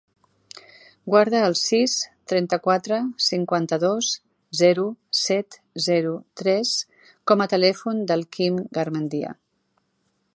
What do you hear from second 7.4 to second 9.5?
a telèfon del Quim Garmendia.